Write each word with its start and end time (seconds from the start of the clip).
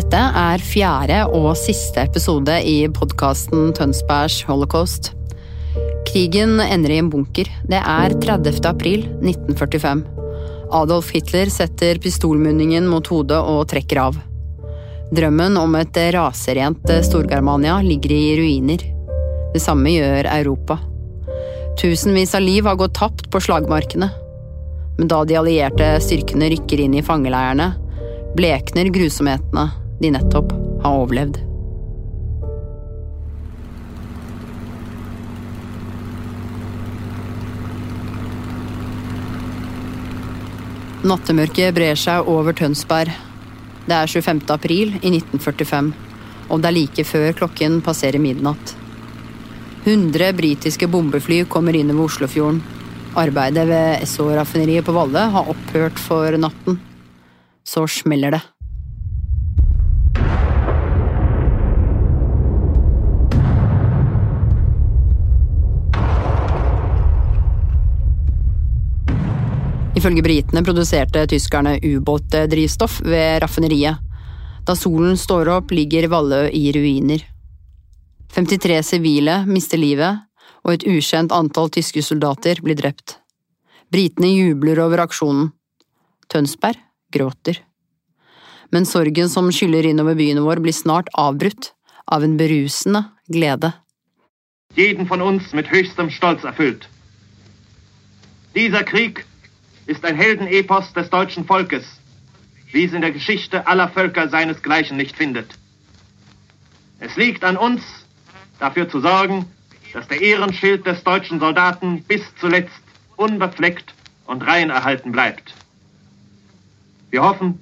Dette 0.00 0.16
er 0.16 0.62
fjerde 0.64 1.16
og 1.36 1.50
siste 1.60 2.00
episode 2.06 2.54
i 2.64 2.86
podkasten 2.94 3.68
Tønsbergs 3.76 4.38
holocaust. 4.48 5.10
Krigen 6.08 6.54
ender 6.62 6.94
i 6.94 7.00
en 7.02 7.10
bunker. 7.12 7.50
Det 7.68 7.76
er 7.76 8.14
30. 8.22 8.62
april 8.70 9.02
1945. 9.18 10.00
Adolf 10.78 11.10
Hitler 11.12 11.52
setter 11.52 12.00
pistolmunningen 12.00 12.86
mot 12.88 13.10
hodet 13.12 13.42
og 13.44 13.66
trekker 13.68 14.00
av. 14.00 14.16
Drømmen 15.12 15.58
om 15.60 15.76
et 15.76 16.00
raserent 16.16 16.94
Storgermania 17.04 17.76
ligger 17.84 18.14
i 18.16 18.38
ruiner. 18.40 18.86
Det 19.52 19.60
samme 19.60 19.92
gjør 19.92 20.30
Europa. 20.32 20.78
Tusenvis 21.82 22.32
av 22.38 22.46
liv 22.46 22.64
har 22.70 22.80
gått 22.80 22.96
tapt 23.02 23.28
på 23.28 23.42
slagmarkene. 23.50 24.08
Men 24.96 25.12
da 25.12 25.20
de 25.28 25.36
allierte 25.42 25.92
styrkene 26.00 26.48
rykker 26.54 26.86
inn 26.86 26.96
i 26.96 27.04
fangeleirene, 27.04 27.68
blekner 28.38 28.88
grusomhetene 28.94 29.68
de 30.00 30.10
nettopp 30.14 30.52
har 30.82 30.98
overlevd. 31.04 31.38
Nattemørket 41.00 41.72
brer 41.72 41.96
seg 41.96 42.28
over 42.28 42.52
Tønsberg. 42.56 43.12
Det 43.88 43.96
er 43.96 44.10
25. 44.10 44.42
april 44.52 44.92
i 45.00 45.14
1945, 45.16 45.88
og 46.52 46.60
det 46.60 46.68
er 46.68 46.76
like 46.76 47.06
før 47.08 47.32
klokken 47.38 47.80
passerer 47.84 48.20
midnatt. 48.20 48.76
100 49.86 50.34
britiske 50.36 50.90
bombefly 50.92 51.46
kommer 51.48 51.76
inn 51.76 51.92
over 51.94 52.10
Oslofjorden. 52.10 52.60
Arbeidet 53.18 53.64
ved 53.66 54.04
Esso-raffineriet 54.04 54.84
på 54.86 54.94
Valle 54.94 55.24
har 55.32 55.48
opphørt 55.50 55.98
for 55.98 56.36
natten. 56.38 56.76
Så 57.64 57.88
smeller 57.88 58.36
det. 58.36 58.42
Ifølge 70.00 70.22
britene 70.24 70.62
produserte 70.64 71.26
tyskerne 71.28 71.74
ubåtdrivstoff 71.84 73.02
ved 73.04 73.42
raffineriet. 73.42 73.98
Da 74.64 74.72
solen 74.72 75.18
står 75.20 75.50
opp, 75.52 75.74
ligger 75.76 76.06
Vallø 76.08 76.46
i 76.56 76.70
ruiner. 76.72 77.26
53 78.32 78.78
sivile 78.94 79.34
mister 79.44 79.76
livet, 79.76 80.22
og 80.64 80.72
et 80.72 80.86
ukjent 80.88 81.34
antall 81.36 81.68
tyske 81.76 82.00
soldater 82.06 82.62
blir 82.64 82.80
drept. 82.80 83.18
Britene 83.92 84.32
jubler 84.32 84.80
over 84.80 85.04
aksjonen. 85.04 85.52
Tønsberg 86.32 86.80
gråter. 87.12 87.60
Men 88.72 88.88
sorgen 88.88 89.28
som 89.28 89.52
skyller 89.52 89.84
innover 89.84 90.16
byen 90.16 90.40
vår, 90.40 90.64
blir 90.64 90.80
snart 90.80 91.12
avbrutt 91.12 91.74
av 92.08 92.24
en 92.24 92.38
berusende 92.40 93.04
glede. 93.28 93.74
jeden 94.76 95.06
von 95.06 95.20
uns 95.20 95.52
mit 95.52 95.68
höchstem 95.68 96.10
Stolz 96.10 96.44
erfüllt. 96.44 96.88
Dieser 98.54 98.82
Krieg 98.82 99.26
ist 99.90 100.04
ein 100.04 100.14
Heldenepos 100.14 100.92
des 100.92 101.10
deutschen 101.10 101.44
Volkes, 101.44 101.84
wie 102.70 102.84
es 102.84 102.92
in 102.92 103.00
der 103.00 103.10
Geschichte 103.10 103.66
aller 103.66 103.88
Völker 103.88 104.28
seinesgleichen 104.28 104.96
nicht 104.96 105.16
findet. 105.16 105.58
Es 107.00 107.16
liegt 107.16 107.42
an 107.42 107.56
uns, 107.56 107.82
dafür 108.60 108.88
zu 108.88 109.00
sorgen, 109.00 109.46
dass 109.92 110.06
der 110.06 110.22
Ehrenschild 110.22 110.86
des 110.86 111.02
deutschen 111.02 111.40
Soldaten 111.40 112.04
bis 112.04 112.22
zuletzt 112.36 112.80
unbefleckt 113.16 113.92
und 114.26 114.46
rein 114.46 114.70
erhalten 114.70 115.10
bleibt. 115.10 115.52
Wir 117.10 117.22
hoffen, 117.22 117.58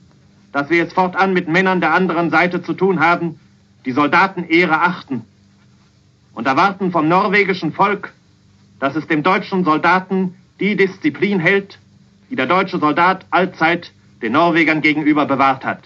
dass 0.52 0.68
wir 0.68 0.84
es 0.84 0.92
fortan 0.92 1.32
mit 1.32 1.48
Männern 1.48 1.80
der 1.80 1.94
anderen 1.94 2.28
Seite 2.28 2.62
zu 2.62 2.74
tun 2.74 3.00
haben, 3.00 3.40
die 3.86 3.92
Soldatenehre 3.92 4.78
achten 4.78 5.24
und 6.34 6.46
erwarten 6.46 6.92
vom 6.92 7.08
norwegischen 7.08 7.72
Volk, 7.72 8.12
dass 8.80 8.96
es 8.96 9.06
dem 9.06 9.22
deutschen 9.22 9.64
Soldaten 9.64 10.34
die 10.60 10.76
Disziplin 10.76 11.40
hält, 11.40 11.78
die 12.30 12.36
der 12.36 12.46
deutsche 12.46 12.78
Soldat 12.78 13.26
allzeit 13.30 13.92
den 14.22 14.32
Norwegern 14.32 14.80
gegenüber 14.80 15.26
bewahrt 15.26 15.64
hat. 15.64 15.82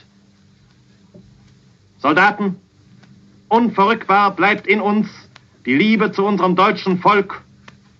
Soldaten, 1.98 2.56
unverrückbar 3.48 4.34
bleibt 4.34 4.66
in 4.66 4.80
uns 4.80 5.08
die 5.66 5.74
Liebe 5.74 6.12
zu 6.12 6.24
unserem 6.24 6.56
deutschen 6.56 6.98
Volk 6.98 7.42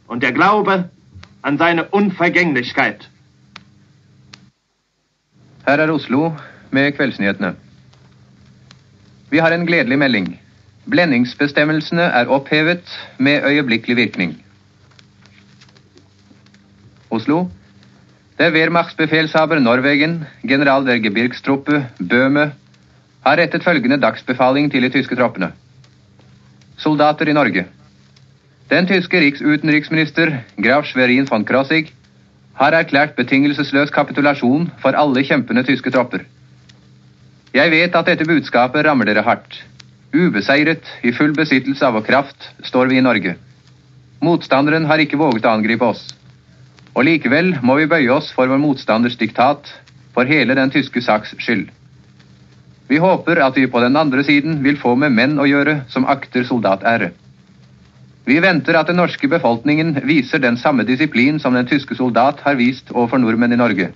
und 0.06 0.22
der 0.22 0.32
Glaube 0.32 0.90
an 1.42 1.58
seine 1.58 1.88
Unvergänglichkeit. 1.88 3.08
Her 5.64 5.78
er 5.78 5.94
Oslo 5.94 6.36
med 6.70 6.96
kveldsnyhetene. 6.96 7.56
Vi 9.30 9.38
har 9.38 9.50
en 9.52 9.66
gledelig 9.66 9.98
melding. 9.98 10.38
Blendingsbestemmelsene 10.86 12.02
er 12.02 12.28
opphevet 12.28 12.82
med 13.18 13.44
øyeblikkelig 13.44 13.96
virkning. 13.96 14.44
Oslo. 17.10 17.48
Der 18.42 18.52
Wehrmachtsbefehlshaber 18.54 19.60
Norwegen, 19.60 20.26
general 20.42 20.84
der 20.84 20.98
Gebirgstruppe 20.98 21.86
Bøhme, 22.00 22.52
har 23.24 23.36
rettet 23.38 23.62
følgende 23.62 24.00
dagsbefaling 24.02 24.70
til 24.72 24.82
de 24.82 24.88
tyske 24.90 25.14
troppene. 25.14 25.52
Soldater 26.76 27.28
i 27.30 27.32
Norge. 27.32 27.62
Den 28.70 28.88
tyske 28.90 29.20
riksutenriksminister 29.20 30.32
Graf 30.64 30.88
Schwerin 30.90 31.28
von 31.30 31.44
Krossig 31.44 31.92
har 32.54 32.74
erklært 32.74 33.14
betingelsesløs 33.14 33.94
kapitulasjon 33.94 34.72
for 34.82 34.98
alle 34.98 35.22
kjempende 35.22 35.62
tyske 35.68 35.92
tropper. 35.94 36.24
Jeg 37.54 37.70
vet 37.70 37.94
at 37.94 38.10
dette 38.10 38.26
budskapet 38.26 38.88
rammer 38.88 39.06
dere 39.06 39.22
hardt. 39.22 39.60
Ubeseiret, 40.10 40.82
i 41.04 41.12
full 41.12 41.30
besittelse 41.38 41.86
av 41.86 41.94
vår 41.94 42.08
kraft, 42.10 42.50
står 42.64 42.90
vi 42.90 42.98
i 42.98 43.06
Norge. 43.06 43.36
Motstanderen 44.18 44.90
har 44.90 44.98
ikke 44.98 45.22
våget 45.22 45.46
å 45.46 45.54
angripe 45.54 45.92
oss. 45.94 46.02
Og 46.92 47.06
likevel 47.08 47.54
må 47.64 47.78
vi 47.78 47.88
bøye 47.88 48.10
oss 48.12 48.32
for 48.36 48.50
vår 48.50 48.60
motstanders 48.60 49.16
diktat, 49.16 49.70
for 50.12 50.28
hele 50.28 50.54
den 50.58 50.70
tyske 50.70 51.00
saks 51.00 51.32
skyld. 51.40 51.70
Vi 52.90 52.98
håper 53.00 53.40
at 53.40 53.56
vi 53.56 53.66
på 53.66 53.80
den 53.80 53.96
andre 53.96 54.24
siden 54.24 54.58
vil 54.64 54.76
få 54.76 54.92
med 55.00 55.14
menn 55.16 55.38
å 55.40 55.48
gjøre 55.48 55.82
som 55.88 56.04
akter 56.04 56.44
soldatære. 56.44 57.12
Vi 58.28 58.36
venter 58.44 58.76
at 58.78 58.90
den 58.90 59.00
norske 59.00 59.28
befolkningen 59.28 59.96
viser 60.04 60.42
den 60.42 60.58
samme 60.60 60.84
disiplin 60.84 61.40
som 61.40 61.56
den 61.56 61.66
tyske 61.66 61.96
soldat 61.96 62.44
har 62.44 62.58
vist 62.60 62.92
overfor 62.92 63.22
nordmenn 63.22 63.56
i 63.56 63.58
Norge. 63.58 63.88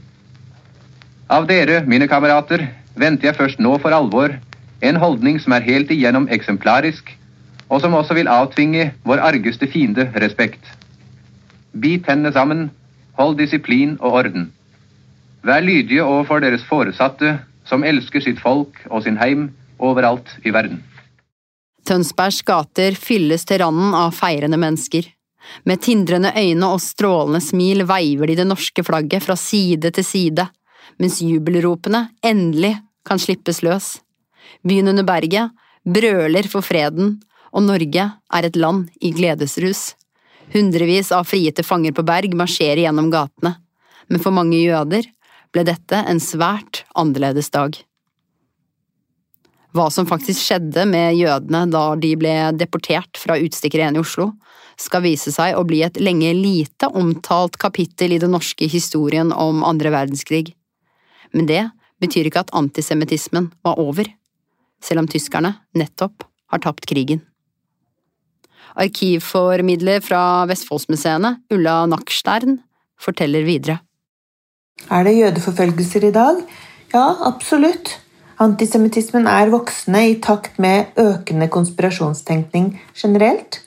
Av 1.29 1.47
dere, 1.47 1.83
mine 1.87 2.09
kamerater, 2.09 2.65
venter 2.97 3.29
jeg 3.29 3.37
først 3.37 3.61
nå 3.61 3.77
for 3.83 3.93
alvor 3.93 4.33
en 4.81 4.99
holdning 5.03 5.39
som 5.43 5.53
er 5.53 5.67
helt 5.67 5.93
igjennom 5.93 6.31
eksemplarisk, 6.33 7.13
og 7.69 7.81
som 7.83 7.95
også 7.99 8.17
vil 8.17 8.31
avtvinge 8.31 8.91
vår 9.05 9.23
argeste 9.29 9.69
fiende 9.71 10.09
respekt. 10.23 10.63
Bit 11.77 12.09
hendene 12.09 12.33
sammen, 12.33 12.69
hold 13.19 13.39
disiplin 13.41 13.97
og 14.01 14.21
orden. 14.23 14.51
Vær 15.47 15.63
lydige 15.65 16.05
overfor 16.05 16.43
deres 16.43 16.65
foresatte, 16.67 17.39
som 17.67 17.85
elsker 17.85 18.23
sitt 18.23 18.41
folk 18.43 18.79
og 18.91 19.05
sin 19.05 19.19
heim 19.21 19.51
overalt 19.79 20.31
i 20.45 20.53
verden. 20.55 20.83
Tønsbergs 21.87 22.43
gater 22.47 22.97
fylles 22.99 23.47
til 23.47 23.61
randen 23.63 23.95
av 23.95 24.15
feirende 24.17 24.59
mennesker. 24.59 25.07
Med 25.63 25.83
tindrende 25.85 26.33
øyne 26.35 26.67
og 26.75 26.83
strålende 26.83 27.41
smil 27.45 27.85
veiver 27.87 28.31
de 28.31 28.41
det 28.41 28.49
norske 28.49 28.83
flagget 28.83 29.23
fra 29.23 29.37
side 29.39 29.93
til 29.95 30.07
side, 30.07 30.49
mens 30.99 31.21
jubelropene 31.23 32.09
endelig 32.27 32.75
kan 33.07 33.23
slippes 33.23 33.63
løs. 33.63 34.01
Byen 34.67 34.91
under 34.91 35.07
berget 35.07 35.55
brøler 35.87 36.49
for 36.51 36.67
freden, 36.67 37.21
og 37.55 37.63
Norge 37.63 38.09
er 38.11 38.49
et 38.49 38.59
land 38.59 38.89
i 39.01 39.13
gledesrus. 39.15 39.95
Hundrevis 40.55 41.13
av 41.13 41.27
frigitte 41.27 41.65
fanger 41.67 41.93
på 41.93 42.05
Berg 42.07 42.35
marsjerer 42.39 42.85
gjennom 42.85 43.11
gatene, 43.11 43.57
men 44.09 44.23
for 44.23 44.35
mange 44.35 44.59
jøder 44.61 45.09
ble 45.55 45.67
dette 45.67 45.99
en 46.07 46.23
svært 46.23 46.85
annerledes 46.95 47.51
dag. 47.55 47.77
Hva 49.77 49.91
som 49.93 50.09
faktisk 50.09 50.41
skjedde 50.41 50.87
med 50.89 51.19
jødene 51.19 51.67
da 51.69 51.91
de 52.01 52.15
ble 52.17 52.35
deportert 52.57 53.19
fra 53.21 53.37
utstikkeren 53.37 53.99
i 53.99 54.01
Oslo, 54.01 54.31
skal 54.81 55.05
vise 55.05 55.33
seg 55.33 55.57
å 55.57 55.65
bli 55.69 55.83
et 55.85 55.99
lenge 56.01 56.33
lite 56.37 56.89
omtalt 56.89 57.57
kapittel 57.61 58.15
i 58.17 58.21
den 58.21 58.33
norske 58.37 58.69
historien 58.69 59.33
om 59.33 59.65
andre 59.65 59.93
verdenskrig. 59.93 60.55
Men 61.33 61.49
det 61.49 61.63
betyr 62.01 62.29
ikke 62.29 62.45
at 62.45 62.53
antisemittismen 62.57 63.51
var 63.65 63.81
over, 63.81 64.09
selv 64.85 65.05
om 65.05 65.09
tyskerne 65.11 65.57
nettopp 65.77 66.25
har 66.53 66.63
tapt 66.65 66.89
krigen. 66.89 67.25
Arkivformidler 68.77 70.03
fra 70.05 70.45
Vestfoldsmuseene, 70.51 71.37
Ulla 71.55 71.83
Nackstern, 71.89 72.59
forteller 73.01 73.47
videre. 73.47 73.81
Er 74.93 75.07
det 75.07 75.17
jødeforfølgelser 75.17 76.09
i 76.09 76.13
dag? 76.15 76.43
Ja, 76.93 77.07
absolutt. 77.29 77.97
Antisemittismen 78.39 79.27
er 79.27 79.49
voksende 79.49 80.03
i 80.11 80.19
takt 80.21 80.59
med 80.61 80.93
økende 81.01 81.49
konspirasjonstenkning 81.49 82.75
generelt. 82.93 83.63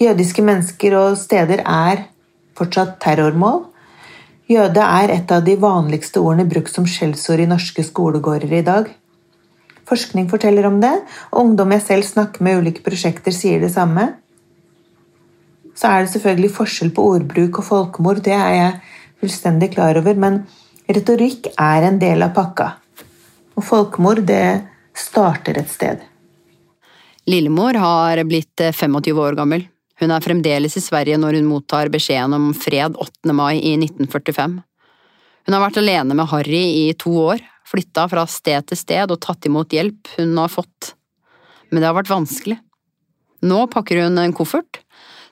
Jødiske 0.00 0.42
mennesker 0.44 0.96
og 0.96 1.18
steder 1.20 1.60
er 1.60 2.06
fortsatt 2.56 2.96
terrormål. 3.04 3.66
Jøde 4.48 4.80
er 4.80 5.12
et 5.12 5.32
av 5.32 5.44
de 5.44 5.56
vanligste 5.60 6.22
ordene 6.22 6.48
brukt 6.48 6.72
som 6.72 6.86
skjellsord 6.88 7.42
i 7.42 7.48
norske 7.50 7.84
skolegårder 7.84 8.52
i 8.56 8.64
dag. 8.64 8.88
Forskning 9.86 10.28
forteller 10.30 10.66
om 10.66 10.80
det, 10.82 10.94
og 11.30 11.42
ungdom 11.44 11.74
jeg 11.76 11.84
selv 11.84 12.06
snakker 12.08 12.42
med 12.42 12.56
i 12.56 12.62
ulike 12.64 12.84
prosjekter, 12.86 13.34
sier 13.34 13.62
det 13.62 13.70
samme. 13.74 14.08
Så 15.76 15.90
er 15.92 16.04
det 16.04 16.12
selvfølgelig 16.14 16.54
forskjell 16.56 16.90
på 16.96 17.04
ordbruk 17.12 17.60
og 17.60 17.68
folkemord, 17.68 18.22
det 18.24 18.34
er 18.34 18.54
jeg 18.56 18.72
fullstendig 19.22 19.70
klar 19.76 19.98
over, 20.00 20.18
men 20.18 20.42
retorikk 20.90 21.52
er 21.54 21.86
en 21.86 22.00
del 22.02 22.26
av 22.26 22.34
pakka. 22.36 22.72
Og 23.56 23.64
folkemord, 23.64 24.24
det 24.28 24.66
starter 24.96 25.60
et 25.60 25.70
sted. 25.70 26.02
Lillemor 27.26 27.74
har 27.80 28.22
blitt 28.28 28.62
25 28.62 29.10
eh, 29.10 29.18
år 29.18 29.36
gammel. 29.38 29.66
Hun 30.00 30.12
er 30.12 30.24
fremdeles 30.24 30.76
i 30.76 30.82
Sverige 30.84 31.16
når 31.18 31.38
hun 31.38 31.48
mottar 31.48 31.90
beskjeden 31.92 32.36
om 32.36 32.50
fred 32.54 32.98
8. 33.00 33.32
mai 33.34 33.56
i 33.58 33.74
1945. 33.78 34.58
Hun 35.46 35.54
har 35.54 35.62
vært 35.62 35.80
alene 35.80 36.16
med 36.18 36.28
Harry 36.30 36.64
i 36.84 36.86
to 36.98 37.14
år, 37.22 37.42
flytta 37.66 38.06
fra 38.10 38.26
sted 38.30 38.68
til 38.70 38.78
sted 38.78 39.12
og 39.12 39.20
tatt 39.24 39.48
imot 39.48 39.74
hjelp 39.74 40.12
hun 40.16 40.36
har 40.38 40.52
fått. 40.52 40.94
Men 41.70 41.82
det 41.82 41.90
har 41.90 41.96
vært 41.98 42.12
vanskelig. 42.12 42.58
Nå 43.46 43.66
pakker 43.70 44.04
hun 44.04 44.18
en 44.18 44.34
koffert, 44.34 44.80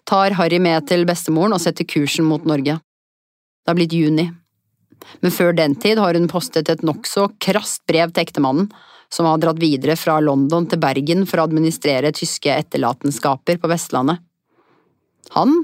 tar 0.04 0.36
Harry 0.38 0.60
med 0.60 0.86
til 0.90 1.06
bestemoren 1.08 1.56
og 1.56 1.62
setter 1.62 1.86
kursen 1.88 2.26
mot 2.28 2.44
Norge. 2.46 2.76
Det 3.64 3.72
har 3.72 3.78
blitt 3.78 3.96
juni, 3.96 4.28
men 5.20 5.32
før 5.32 5.54
den 5.56 5.76
tid 5.80 6.00
har 6.00 6.16
hun 6.16 6.28
postet 6.30 6.68
et 6.70 6.84
nokså 6.84 7.30
krast 7.42 7.84
brev 7.88 8.12
til 8.12 8.26
ektemannen, 8.26 8.68
som 9.12 9.28
har 9.28 9.40
dratt 9.40 9.60
videre 9.62 9.96
fra 10.00 10.18
London 10.20 10.66
til 10.68 10.80
Bergen 10.82 11.24
for 11.28 11.40
å 11.40 11.48
administrere 11.48 12.12
tyske 12.16 12.50
etterlatenskaper 12.50 13.60
på 13.62 13.70
Vestlandet. 13.70 14.20
Han 15.36 15.62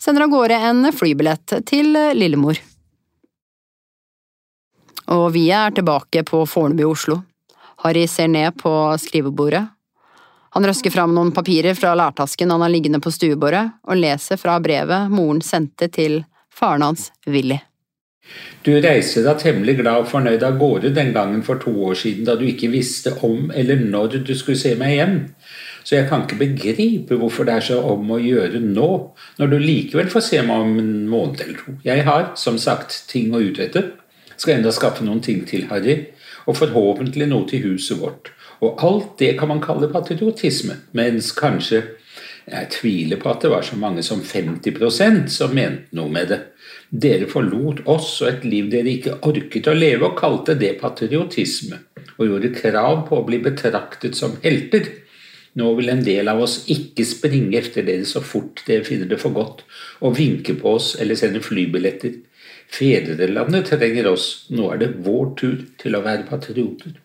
sender 0.00 0.26
av 0.26 0.32
gårde 0.32 0.58
en 0.70 0.86
flybillett 0.94 1.56
til 1.68 1.92
Lillemor. 2.16 2.60
Og 5.12 5.28
vi 5.34 5.48
er 5.52 5.74
tilbake 5.76 6.24
på 6.24 6.44
Fornebu 6.48 6.82
i 6.86 6.88
Oslo. 6.88 7.20
Harry 7.84 8.06
ser 8.08 8.30
ned 8.32 8.56
på 8.62 8.72
skrivebordet. 8.98 9.64
Han 10.52 10.66
røsker 10.68 10.92
fram 10.92 11.14
noen 11.16 11.32
papirer 11.32 11.76
fra 11.76 11.94
lærtasken 11.96 12.50
han 12.52 12.60
har 12.60 12.72
liggende 12.72 13.00
på 13.00 13.10
stuebordet, 13.12 13.64
og 13.88 13.96
leser 13.96 14.40
fra 14.40 14.58
brevet 14.60 15.12
moren 15.12 15.40
sendte 15.44 15.88
til 15.92 16.20
faren 16.52 16.84
hans, 16.84 17.08
Willy. 17.26 17.56
Du 18.62 18.70
reiser 18.76 19.24
deg 19.26 19.40
temmelig 19.40 19.78
glad 19.80 20.04
og 20.04 20.10
fornøyd 20.12 20.44
av 20.46 20.58
gårde 20.60 20.92
den 20.94 21.10
gangen 21.16 21.40
for 21.44 21.60
to 21.60 21.72
år 21.88 21.96
siden 21.98 22.28
da 22.28 22.36
du 22.38 22.44
ikke 22.46 22.70
visste 22.72 23.16
om 23.26 23.50
eller 23.50 23.80
når 23.80 24.20
du 24.28 24.34
skulle 24.38 24.60
se 24.60 24.76
meg 24.78 24.94
igjen. 24.94 25.16
Så 25.82 25.96
jeg 25.96 26.06
kan 26.08 26.22
ikke 26.22 26.38
begripe 26.44 27.18
hvorfor 27.18 27.48
det 27.48 27.56
er 27.56 27.66
så 27.72 27.80
om 27.82 28.12
å 28.14 28.20
gjøre 28.22 28.60
nå, 28.62 28.90
når 29.40 29.50
du 29.50 29.56
likevel 29.58 30.12
får 30.12 30.24
se 30.28 30.44
meg 30.46 30.68
om 30.68 30.76
en 30.78 30.92
måned 31.10 31.42
eller 31.42 31.58
to. 31.58 31.74
Jeg 31.82 32.04
har, 32.06 32.30
som 32.38 32.60
sagt, 32.60 33.00
ting 33.10 33.34
å 33.34 33.42
utrette. 33.42 33.88
Skal 34.42 34.58
enda 34.58 34.72
skaffe 34.74 35.04
noen 35.06 35.20
ting 35.22 35.44
til 35.46 35.68
Harry, 35.70 36.08
og 36.50 36.56
forhåpentlig 36.58 37.28
noe 37.30 37.46
til 37.46 37.62
huset 37.68 38.00
vårt. 38.00 38.32
Og 38.62 38.80
alt 38.82 39.12
det 39.20 39.36
kan 39.38 39.50
man 39.52 39.62
kalle 39.62 39.90
patriotisme, 39.92 40.80
mens 40.98 41.30
kanskje 41.38 41.84
jeg 42.50 42.70
tviler 42.74 43.20
på 43.22 43.30
at 43.30 43.44
det 43.44 43.52
var 43.52 43.62
så 43.62 43.76
mange 43.78 44.02
som 44.02 44.18
50% 44.26 45.28
som 45.30 45.54
mente 45.54 45.94
noe 45.94 46.10
med 46.10 46.32
det. 46.32 46.40
Dere 46.90 47.28
forlot 47.30 47.84
oss 47.90 48.16
og 48.24 48.32
et 48.32 48.42
liv 48.48 48.66
dere 48.72 48.90
ikke 48.96 49.20
orket 49.30 49.70
å 49.70 49.76
leve, 49.76 50.08
og 50.08 50.18
kalte 50.18 50.58
det 50.58 50.74
patriotisme, 50.80 51.78
og 52.18 52.26
gjorde 52.26 52.50
krav 52.56 53.06
på 53.06 53.20
å 53.20 53.28
bli 53.28 53.38
betraktet 53.46 54.18
som 54.18 54.34
helter. 54.42 54.90
Nå 55.54 55.70
vil 55.78 55.92
en 55.92 56.02
del 56.02 56.32
av 56.32 56.42
oss 56.42 56.64
ikke 56.72 57.06
springe 57.06 57.60
efter 57.60 57.86
dere 57.86 58.08
så 58.08 58.24
fort 58.24 58.64
dere 58.66 58.86
finner 58.88 59.06
det 59.06 59.20
for 59.22 59.36
godt, 59.36 59.62
og 60.02 60.18
vinke 60.18 60.58
på 60.58 60.74
oss 60.80 60.96
eller 60.98 61.18
sende 61.18 61.44
flybilletter. 61.44 62.18
Fedrelandet 62.72 63.68
trenger 63.68 64.08
oss, 64.14 64.46
nå 64.48 64.70
er 64.72 64.80
det 64.80 64.92
vår 65.04 65.32
tur 65.36 65.58
til 65.80 65.96
å 65.96 66.04
være 66.04 66.24
patrioter. 66.28 66.96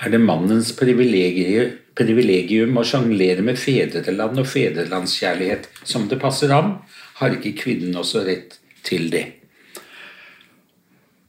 Er 0.00 0.14
det 0.14 0.20
mannens 0.22 0.70
privilegium 0.78 2.78
å 2.78 2.86
sjonglere 2.86 3.42
med 3.44 3.58
fedreland 3.60 4.38
og 4.40 4.48
fedrelandskjærlighet 4.48 5.66
som 5.82 6.06
det 6.08 6.20
passer 6.22 6.54
ham? 6.54 6.78
Har 7.18 7.34
ikke 7.36 7.58
kvinnen 7.58 7.98
også 8.00 8.22
rett 8.24 8.56
til 8.86 9.10
det? 9.12 9.26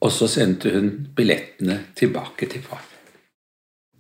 Og 0.02 0.14
så 0.14 0.30
sendte 0.32 0.72
hun 0.74 0.94
billettene 1.18 1.82
tilbake 1.98 2.48
til 2.54 2.64
far. 2.64 2.86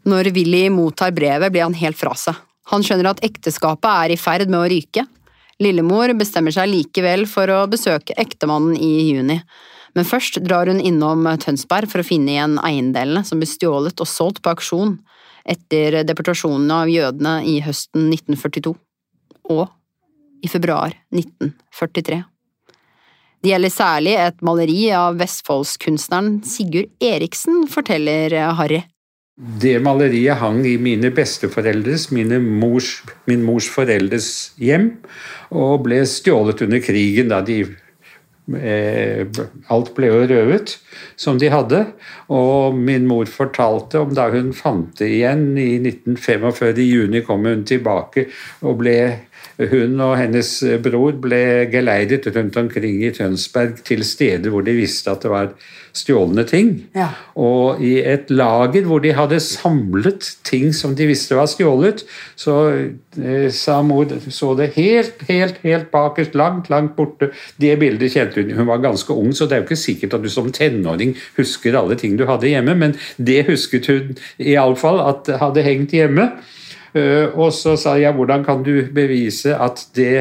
Når 0.08 0.32
Willy 0.34 0.64
mottar 0.74 1.12
brevet, 1.14 1.52
blir 1.54 1.68
han 1.68 1.78
helt 1.78 2.00
fra 2.00 2.16
seg. 2.18 2.38
Han 2.72 2.86
skjønner 2.86 3.12
at 3.12 3.22
ekteskapet 3.26 3.90
er 3.92 4.14
i 4.14 4.22
ferd 4.22 4.50
med 4.50 4.62
å 4.62 4.70
ryke. 4.72 5.04
Lillemor 5.62 6.14
bestemmer 6.18 6.54
seg 6.56 6.72
likevel 6.72 7.28
for 7.30 7.52
å 7.54 7.68
besøke 7.70 8.16
ektemannen 8.20 8.74
i 8.82 9.12
juni, 9.12 9.38
men 9.94 10.08
først 10.08 10.40
drar 10.46 10.72
hun 10.72 10.82
innom 10.82 11.28
Tønsberg 11.44 11.92
for 11.92 12.02
å 12.02 12.08
finne 12.08 12.34
igjen 12.34 12.58
eiendelene 12.64 13.26
som 13.28 13.42
ble 13.42 13.50
stjålet 13.50 14.02
og 14.02 14.10
solgt 14.10 14.42
på 14.42 14.54
aksjon 14.56 14.96
etter 15.52 16.02
deportasjonen 16.08 16.72
av 16.74 16.90
jødene 16.90 17.36
i 17.50 17.60
høsten 17.66 18.10
1942. 18.14 18.74
Og 19.52 19.66
i 20.42 20.50
februar 20.50 20.96
1943. 21.14 22.22
Det 23.42 23.50
gjelder 23.50 23.74
særlig 23.74 24.14
et 24.22 24.42
maleri 24.46 24.82
av 24.94 25.18
vestfoldskunstneren 25.18 26.40
Sigurd 26.46 26.92
Eriksen, 27.02 27.66
forteller 27.70 28.34
Harry. 28.58 28.84
Det 29.42 29.80
maleriet 29.82 30.38
hang 30.38 30.60
i 30.70 30.76
mine 30.78 31.10
besteforeldres, 31.18 32.12
mine 32.14 32.38
mors, 32.44 33.00
min 33.26 33.42
mors 33.42 33.66
foreldres 33.74 34.28
hjem, 34.62 34.92
og 35.50 35.88
ble 35.88 36.04
stjålet 36.06 36.62
under 36.68 36.84
krigen 36.86 37.32
da 37.32 37.40
de 37.46 37.64
Eh, 38.58 39.28
alt 39.72 39.92
ble 39.96 40.10
jo 40.10 40.22
røvet, 40.28 40.76
som 41.20 41.40
de 41.40 41.52
hadde. 41.54 41.84
Og 42.34 42.76
min 42.76 43.06
mor 43.10 43.30
fortalte 43.30 44.02
om 44.02 44.16
da 44.18 44.28
hun 44.34 44.52
fant 44.58 44.92
det 45.00 45.12
igjen 45.18 45.52
i 45.60 45.76
1945. 45.80 46.82
I 46.82 46.90
juni 46.90 47.24
kom 47.26 47.46
hun 47.48 47.66
tilbake 47.68 48.28
og 48.66 48.82
ble 48.82 48.98
hun 49.72 50.00
og 50.02 50.16
hennes 50.20 50.50
bror 50.84 51.18
ble 51.22 51.42
geleidet 51.72 52.28
rundt 52.36 52.58
omkring 52.58 53.04
i 53.06 53.12
Tønsberg 53.16 53.84
til 53.88 54.04
steder 54.08 54.50
hvor 54.52 54.66
de 54.66 54.76
visste 54.78 55.12
at 55.12 55.24
det 55.26 55.32
var 55.32 55.54
stjålne 55.96 56.44
ting. 56.48 56.70
Ja. 56.96 57.10
Og 57.40 57.82
i 57.84 57.98
et 58.00 58.32
lager 58.32 58.86
hvor 58.88 59.02
de 59.04 59.14
hadde 59.16 59.40
samlet 59.44 60.30
ting 60.48 60.72
som 60.76 60.96
de 60.96 61.08
visste 61.10 61.36
var 61.38 61.50
stjålet, 61.52 62.06
så 62.40 62.56
eh, 62.72 63.50
sa 63.54 63.82
mor 63.86 64.12
så 64.32 64.54
det 64.60 64.72
helt, 64.78 65.26
helt, 65.28 65.60
helt 65.66 65.92
bakerst, 65.92 66.38
langt, 66.38 66.72
langt 66.72 66.96
borte. 66.96 67.32
Det 67.62 67.76
bildet 67.82 68.16
kjente 68.16 68.42
hun. 68.42 68.56
Hun 68.58 68.72
var 68.72 68.84
ganske 68.84 69.14
ung, 69.14 69.34
så 69.36 69.48
det 69.48 69.58
er 69.58 69.64
jo 69.64 69.70
ikke 69.70 69.84
sikkert 69.84 70.16
at 70.18 70.24
du 70.24 70.32
som 70.32 70.52
tenåring 70.56 71.16
husker 71.38 71.78
alle 71.78 72.00
ting 72.00 72.18
du 72.20 72.26
hadde 72.30 72.52
hjemme, 72.52 72.78
men 72.78 72.96
det 73.18 73.46
husket 73.50 73.92
hun 73.92 74.16
iallfall 74.40 75.02
at 75.04 75.32
hadde 75.42 75.68
hengt 75.68 75.96
hjemme. 75.96 76.32
Eh, 76.94 77.32
og 77.40 77.54
så 77.56 77.78
sa 77.80 77.96
jeg 78.00 78.16
hvordan 78.18 78.44
kan 78.44 78.64
du 78.66 78.74
bevise 78.94 79.56
at 79.56 79.86
det 79.96 80.16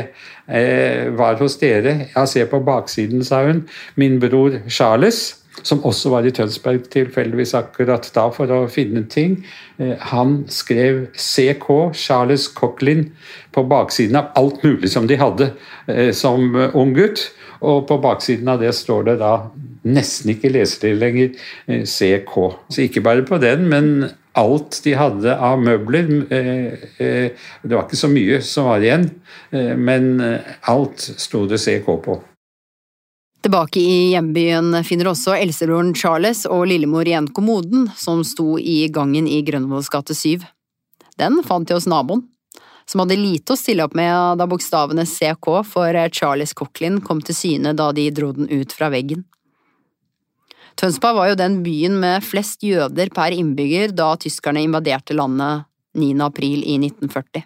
eh, 0.47 1.11
var 1.19 1.41
hos 1.41 1.59
dere? 1.59 2.13
Ja, 2.15 2.27
se 2.31 2.45
på 2.47 2.63
baksiden, 2.65 3.25
sa 3.27 3.43
hun. 3.47 3.65
Min 3.97 4.21
bror 4.23 4.61
Charles 4.69 5.37
som 5.67 5.83
også 5.85 6.13
var 6.13 6.25
i 6.25 6.31
Tønsberg 6.33 6.87
tilfeldigvis 6.89 7.53
akkurat 7.59 8.07
da 8.15 8.29
for 8.33 8.49
å 8.55 8.61
finne 8.71 9.03
ting. 9.11 9.41
Eh, 9.83 9.97
han 10.13 10.45
skrev 10.49 11.09
CK, 11.19 11.91
Charles 11.99 12.47
Cochlin, 12.55 13.11
på 13.53 13.67
baksiden 13.69 14.17
av 14.17 14.31
alt 14.39 14.63
mulig 14.63 14.93
som 14.93 15.11
de 15.11 15.19
hadde 15.19 15.51
som 16.15 16.55
ung 16.55 16.95
gutt. 16.95 17.27
Og 17.67 17.83
på 17.91 17.99
baksiden 18.01 18.49
av 18.49 18.63
det 18.63 18.71
står 18.79 19.11
det 19.11 19.17
da 19.21 19.35
nesten 19.91 20.31
ikke 20.33 20.53
leselig 20.55 20.95
lenger 20.97 21.35
CK. 21.67 22.37
Så 22.71 22.87
ikke 22.87 23.03
bare 23.05 23.27
på 23.27 23.41
den, 23.43 23.67
men 23.69 24.07
alt 24.33 24.81
de 24.85 24.95
hadde 24.95 25.37
av 25.37 25.61
møbler. 25.63 26.11
Eh, 26.33 26.89
eh, 26.99 27.31
det 27.63 27.75
var 27.75 27.87
ikke 27.87 28.01
så 28.01 28.11
mye 28.11 28.41
som 28.45 28.69
var 28.71 28.85
igjen, 28.85 29.09
eh, 29.51 29.75
men 29.77 30.21
alt 30.71 31.01
sto 31.19 31.47
det 31.51 31.61
CK 31.61 31.87
på. 32.05 32.21
Tilbake 33.41 33.81
i 33.81 34.11
hjembyen 34.13 34.75
finner 34.85 35.09
også 35.15 35.33
eldstebroren 35.39 35.95
Charles 35.97 36.45
og 36.45 36.67
lillemor 36.69 37.09
igjen 37.09 37.31
kommoden 37.33 37.89
som 37.97 38.21
sto 38.25 38.59
i 38.59 38.85
gangen 38.93 39.27
i 39.27 39.41
Grønvolls 39.43 39.89
gate 39.89 40.15
7. 40.15 40.45
Den 41.17 41.41
fant 41.47 41.69
de 41.69 41.75
hos 41.75 41.89
naboen, 41.89 42.27
som 42.85 43.01
hadde 43.01 43.17
lite 43.17 43.55
å 43.55 43.59
stille 43.59 43.87
opp 43.87 43.97
med 43.97 44.39
da 44.41 44.47
bokstavene 44.51 45.07
CK 45.09 45.65
for 45.65 45.97
Charles 46.13 46.53
Cochlin 46.53 47.01
kom 47.01 47.23
til 47.25 47.37
syne 47.37 47.73
da 47.77 47.91
de 47.97 48.11
dro 48.13 48.33
den 48.37 48.51
ut 48.51 48.77
fra 48.77 48.91
veggen. 48.93 49.25
Tønsberg 50.81 51.19
var 51.19 51.29
jo 51.29 51.37
den 51.37 51.59
byen 51.61 51.99
med 52.01 52.25
flest 52.25 52.63
jøder 52.65 53.11
per 53.13 53.35
innbygger 53.37 53.93
da 53.93 54.15
tyskerne 54.17 54.63
invaderte 54.65 55.13
landet 55.13 55.67
9. 56.01 56.15
april 56.25 56.63
i 56.65 56.79
1940. 56.81 57.43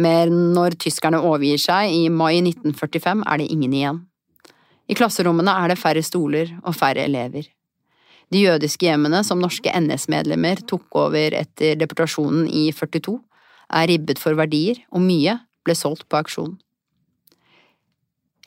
Men 0.00 0.32
når 0.54 0.78
tyskerne 0.80 1.20
overgir 1.20 1.60
seg 1.60 1.92
i 1.92 2.06
mai 2.08 2.38
1945, 2.38 3.24
er 3.26 3.42
det 3.42 3.50
ingen 3.52 3.74
igjen. 3.76 3.98
I 4.88 4.96
klasserommene 4.96 5.52
er 5.52 5.74
det 5.74 5.80
færre 5.82 6.00
stoler 6.06 6.54
og 6.62 6.78
færre 6.78 7.04
elever. 7.04 7.44
De 8.32 8.46
jødiske 8.46 8.86
hjemmene 8.86 9.20
som 9.26 9.42
norske 9.42 9.68
NS-medlemmer 9.68 10.64
tok 10.70 10.86
over 10.96 11.36
etter 11.36 11.76
deportasjonen 11.76 12.48
i 12.48 12.70
42, 12.72 13.18
er 13.76 13.88
ribbet 13.92 14.22
for 14.22 14.38
verdier, 14.38 14.80
og 14.88 15.04
mye 15.04 15.36
ble 15.66 15.76
solgt 15.76 16.08
på 16.08 16.22
auksjon. 16.22 16.56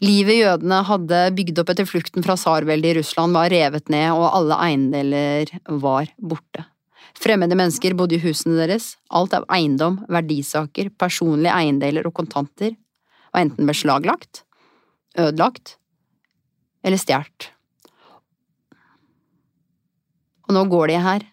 Livet 0.03 0.35
jødene 0.35 0.81
hadde 0.83 1.19
bygd 1.37 1.61
opp 1.61 1.69
etter 1.71 1.87
flukten 1.87 2.25
fra 2.25 2.35
tsarveldet 2.35 2.89
i 2.89 2.95
Russland 2.97 3.37
var 3.37 3.51
revet 3.53 3.87
ned, 3.93 4.09
og 4.11 4.33
alle 4.35 4.57
eiendeler 4.65 5.51
var 5.79 6.09
borte. 6.19 6.65
Fremmede 7.15 7.55
mennesker 7.55 7.93
bodde 7.95 8.17
i 8.17 8.23
husene 8.23 8.57
deres, 8.57 8.97
alt 9.07 9.35
av 9.37 9.45
eiendom, 9.53 10.01
verdisaker, 10.11 10.89
personlige 10.99 11.53
eiendeler 11.55 12.09
og 12.09 12.15
kontanter 12.17 12.73
var 13.31 13.45
enten 13.45 13.69
beslaglagt, 13.69 14.43
ødelagt 15.15 15.77
eller 16.83 16.99
stjålet. 16.99 17.51
Og 20.49 20.57
nå 20.57 20.65
går 20.73 20.91
de 20.91 20.97
her. 21.05 21.29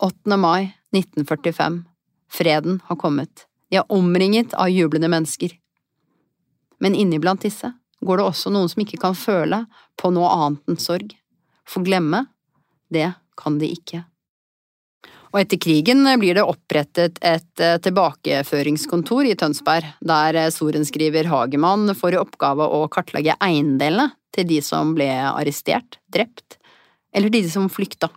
8. 0.00 0.38
mai 0.40 0.72
1945. 0.96 1.82
Freden 2.32 2.80
har 2.88 2.96
kommet. 2.96 3.44
De 3.68 3.82
er 3.82 3.92
omringet 3.92 4.56
av 4.56 4.72
jublende 4.72 5.10
mennesker. 5.12 5.52
Men 6.84 6.94
inniblant 6.94 7.40
disse 7.40 7.72
går 8.04 8.20
det 8.20 8.24
også 8.28 8.52
noen 8.52 8.68
som 8.68 8.82
ikke 8.84 9.00
kan 9.00 9.16
føle 9.16 9.64
på 9.96 10.10
noe 10.12 10.28
annet 10.36 10.68
enn 10.68 10.80
sorg. 10.80 11.14
For 11.64 11.84
glemme, 11.86 12.26
det 12.92 13.14
kan 13.40 13.56
de 13.58 13.70
ikke. 13.72 14.02
Og 15.34 15.40
etter 15.40 15.58
krigen 15.58 16.04
blir 16.20 16.36
det 16.36 16.44
opprettet 16.46 17.16
et 17.24 17.62
eh, 17.64 17.78
tilbakeføringskontor 17.82 19.26
i 19.26 19.34
Tønsberg, 19.34 19.88
der 20.04 20.38
eh, 20.38 20.50
sorenskriver 20.54 21.26
Hagemann 21.32 21.90
får 21.98 22.14
i 22.14 22.20
oppgave 22.20 22.68
å 22.70 22.84
kartlegge 22.92 23.34
eiendelene 23.42 24.12
til 24.34 24.46
de 24.46 24.60
som 24.62 24.92
ble 24.94 25.08
arrestert, 25.32 25.98
drept, 26.12 26.60
eller 27.14 27.32
de 27.34 27.42
som 27.50 27.66
flykta. 27.72 28.12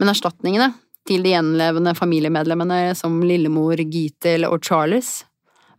Men 0.00 0.12
erstatningene 0.12 0.72
til 1.08 1.24
de 1.24 1.32
gjenlevende 1.32 1.94
familiemedlemmene 1.96 2.96
som 2.98 3.22
lillemor 3.24 3.80
Gitel 3.80 4.44
og 4.50 4.60
Charles 4.66 5.22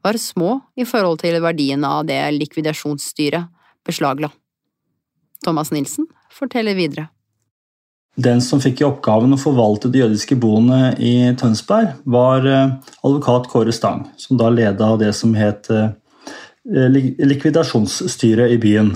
var 0.03 0.19
små 0.19 0.59
i 0.75 0.85
forhold 0.85 1.21
til 1.23 1.39
verdien 1.43 1.83
av 1.87 2.03
det 2.07 2.19
likvidasjonsstyret 2.35 3.49
beslagla. 3.87 4.29
Thomas 5.43 5.71
Nilsen 5.71 6.07
forteller 6.31 6.75
videre. 6.77 7.09
Den 8.13 8.43
som 8.45 8.61
fikk 8.61 8.83
i 8.83 8.85
oppgaven 8.85 9.33
å 9.33 9.41
forvalte 9.41 9.89
de 9.89 10.03
jødiske 10.03 10.37
boene 10.37 10.91
i 11.01 11.33
Tønsberg, 11.39 11.95
var 12.05 12.45
eh, 12.45 12.75
advokat 13.01 13.49
Kåre 13.49 13.73
Stang, 13.73 14.05
som 14.21 14.37
da 14.37 14.51
leda 14.53 14.91
det 15.01 15.15
som 15.17 15.33
het 15.33 15.71
eh, 15.73 15.89
likvidasjonsstyret 16.69 18.53
i 18.53 18.59
byen. 18.61 18.93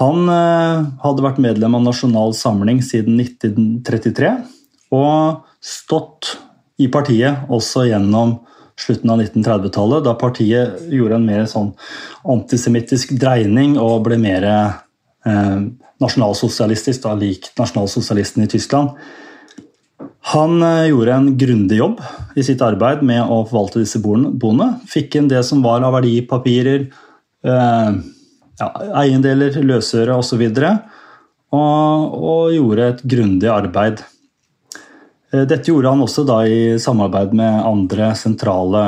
Han 0.00 0.32
eh, 0.32 0.88
hadde 1.04 1.26
vært 1.26 1.42
medlem 1.42 1.76
av 1.76 1.84
Nasjonal 1.84 2.32
Samling 2.38 2.80
siden 2.84 3.20
1933 3.20 4.32
og 4.96 5.44
stått 5.60 6.36
i 6.80 6.88
partiet 6.92 7.44
også 7.52 7.86
gjennom 7.90 8.38
slutten 8.80 9.10
av 9.10 9.22
1930-tallet, 9.22 10.04
da 10.04 10.14
partiet 10.18 10.82
gjorde 10.92 11.18
en 11.18 11.26
mer 11.26 11.46
sånn 11.48 11.72
antisemittisk 12.28 13.14
dreining 13.20 13.76
og 13.80 14.02
ble 14.06 14.18
mer 14.20 14.46
eh, 14.46 15.60
nasjonalsosialistisk, 16.02 17.04
da, 17.06 17.14
lik 17.16 17.48
nasjonalsosialisten 17.56 18.44
i 18.44 18.50
Tyskland. 18.52 18.92
Han 20.34 20.60
eh, 20.62 20.88
gjorde 20.90 21.14
en 21.14 21.30
grundig 21.38 21.78
jobb 21.80 22.02
i 22.36 22.44
sitt 22.44 22.62
arbeid 22.64 23.04
med 23.06 23.22
å 23.24 23.44
forvalte 23.46 23.80
disse 23.80 24.02
boene. 24.02 24.70
Fikk 24.90 25.16
inn 25.20 25.30
det 25.32 25.40
som 25.48 25.62
var 25.64 25.86
av 25.86 25.96
verdipapirer, 25.96 26.88
eh, 27.46 27.96
ja, 28.60 28.68
eiendeler, 29.02 29.56
løsøre 29.64 30.18
osv. 30.20 30.44
Og, 30.50 30.92
og, 31.56 32.20
og 32.28 32.52
gjorde 32.56 32.90
et 32.92 33.02
grundig 33.08 33.50
arbeid. 33.52 34.04
Eh, 35.36 35.44
dette 35.48 35.70
gjorde 35.70 35.92
han 35.92 36.04
også 36.04 36.24
da 36.26 36.40
i 36.48 36.60
samarbeid 36.80 37.34
med 37.36 37.64
andre 37.66 38.12
sentrale 38.18 38.82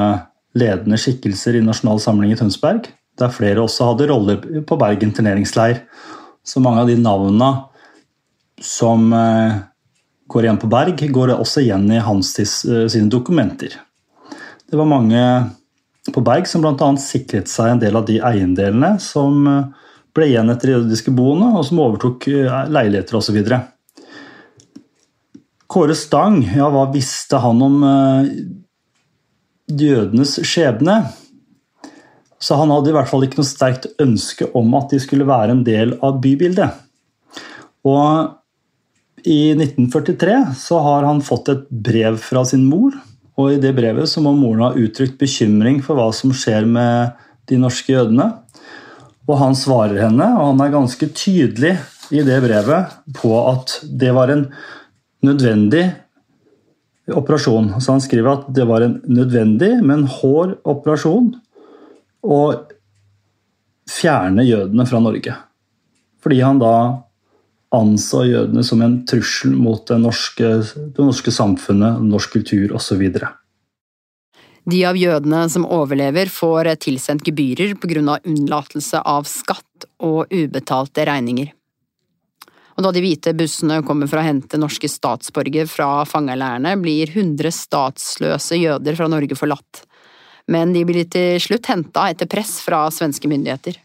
ledende 0.59 0.99
skikkelser 1.01 1.59
i 1.59 1.65
Nasjonal 1.65 2.01
Samling 2.03 2.33
i 2.33 2.39
Tønsberg, 2.39 2.89
der 3.19 3.35
flere 3.35 3.65
også 3.65 3.91
hadde 3.91 4.09
roller 4.11 4.41
på 4.67 4.79
Bergen 4.81 5.13
turneringsleir. 5.15 5.83
Så 6.47 6.63
mange 6.65 6.83
av 6.83 6.91
de 6.91 6.97
navnene 7.01 7.51
som 8.65 9.13
eh, 9.15 9.59
går 10.29 10.47
igjen 10.47 10.61
på 10.61 10.71
Berg, 10.73 11.05
går 11.13 11.37
også 11.37 11.63
igjen 11.65 11.87
i 11.93 12.03
hans 12.03 12.35
eh, 12.41 12.87
sine 12.89 13.13
dokumenter. 13.13 13.77
Det 14.69 14.77
var 14.77 14.89
mange 14.89 15.21
på 16.13 16.23
Berg 16.25 16.49
som 16.49 16.65
bl.a. 16.65 16.89
sikret 17.01 17.51
seg 17.51 17.75
en 17.75 17.83
del 17.83 17.97
av 17.97 18.07
de 18.09 18.19
eiendelene 18.25 18.95
som 19.03 19.45
ble 20.17 20.31
igjen 20.31 20.49
etter 20.53 20.71
de 20.71 20.75
jødiske 20.79 21.13
boene, 21.15 21.51
og 21.57 21.67
som 21.69 21.81
overtok 21.85 22.25
leiligheter 22.73 23.19
osv. 23.19 23.37
Kåre 25.69 25.95
Stang, 25.99 26.41
ja, 26.57 26.71
hva 26.73 26.87
visste 26.95 27.41
han 27.43 27.59
om 27.61 27.83
uh, 27.85 28.29
jødenes 29.69 30.39
skjebne? 30.49 31.03
Så 32.41 32.57
han 32.57 32.71
hadde 32.73 32.89
i 32.89 32.95
hvert 32.97 33.11
fall 33.11 33.27
ikke 33.27 33.41
noe 33.41 33.49
sterkt 33.49 33.89
ønske 34.01 34.49
om 34.57 34.73
at 34.79 34.95
de 34.95 35.01
skulle 35.03 35.27
være 35.29 35.53
en 35.53 35.65
del 35.67 35.93
av 36.05 36.23
bybildet. 36.23 36.73
Og 37.85 38.39
i 39.29 39.53
1943 39.53 40.39
så 40.57 40.81
har 40.87 41.05
han 41.05 41.21
fått 41.27 41.51
et 41.53 41.69
brev 41.69 42.17
fra 42.23 42.47
sin 42.49 42.65
mor, 42.71 42.95
og 43.39 43.53
i 43.53 43.61
det 43.61 43.75
brevet 43.77 44.09
så 44.09 44.23
må 44.25 44.33
moren 44.39 44.65
ha 44.71 44.73
uttrykt 44.79 45.19
bekymring 45.21 45.83
for 45.85 45.99
hva 45.99 46.09
som 46.17 46.33
skjer 46.35 46.65
med 46.65 47.19
de 47.51 47.59
norske 47.61 47.93
jødene. 47.93 48.31
Og 49.29 49.37
han 49.43 49.59
svarer 49.59 50.07
henne, 50.07 50.33
og 50.39 50.55
han 50.55 50.65
er 50.65 50.75
ganske 50.79 51.11
tydelig 51.13 51.77
i 52.15 52.25
det 52.25 52.41
brevet 52.41 52.97
på 53.19 53.37
at 53.51 53.81
det 53.85 54.15
var 54.17 54.33
en 54.33 54.47
nødvendig 55.25 55.87
operasjon. 57.09 57.73
Så 57.81 57.95
han 57.95 58.05
skriver 58.05 58.33
at 58.37 58.49
det 58.55 58.67
var 58.69 58.85
en 58.85 58.99
nødvendig, 59.09 59.79
men 59.85 60.07
hård 60.19 60.59
operasjon 60.69 61.33
å 62.23 62.41
fjerne 63.89 64.45
jødene 64.45 64.87
fra 64.89 65.01
Norge. 65.03 65.35
Fordi 66.23 66.41
han 66.43 66.61
da 66.61 66.75
anså 67.75 68.25
jødene 68.29 68.65
som 68.65 68.83
en 68.85 69.03
trussel 69.09 69.53
mot 69.57 69.83
det 69.89 69.99
norske, 70.01 70.55
det 70.75 71.05
norske 71.05 71.33
samfunnet, 71.35 72.01
norsk 72.05 72.39
kultur 72.39 72.73
osv. 72.77 73.05
De 74.69 74.81
av 74.85 74.97
jødene 75.01 75.45
som 75.53 75.65
overlever, 75.65 76.29
får 76.29 76.75
tilsendt 76.85 77.25
gebyrer 77.25 77.75
pga. 77.81 78.19
unnlatelse 78.25 79.01
av 79.05 79.25
skatt 79.25 79.89
og 80.01 80.29
ubetalte 80.33 81.07
regninger. 81.09 81.53
Og 82.79 82.85
da 82.87 82.93
de 82.95 83.01
hvite 83.03 83.33
bussene 83.35 83.81
kommer 83.83 84.07
for 84.07 84.21
å 84.21 84.23
hente 84.23 84.59
norske 84.61 84.87
statsborgere 84.87 85.67
fra 85.67 86.05
fangeleirene, 86.07 86.77
blir 86.79 87.11
100 87.11 87.51
statsløse 87.51 88.55
jøder 88.55 88.95
fra 88.95 89.09
Norge 89.11 89.35
forlatt. 89.35 89.83
Men 90.47 90.71
de 90.73 90.85
blir 90.87 91.09
til 91.11 91.43
slutt 91.43 91.67
henta 91.67 92.07
etter 92.13 92.31
press 92.31 92.61
fra 92.63 92.85
svenske 92.95 93.27
myndigheter. 93.29 93.81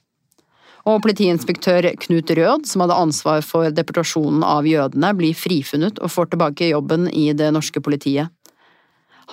Og 0.85 1.01
politiinspektør 1.01 1.89
Knut 2.05 2.31
Rød, 2.37 2.67
som 2.69 2.83
hadde 2.83 2.99
ansvar 3.01 3.41
for 3.41 3.73
deportasjonen 3.73 4.45
av 4.45 4.67
jødene, 4.69 5.13
blir 5.17 5.33
frifunnet 5.33 5.97
og 5.97 6.13
får 6.13 6.33
tilbake 6.35 6.69
jobben 6.69 7.09
i 7.09 7.31
det 7.33 7.49
norske 7.55 7.81
politiet. 7.81 8.29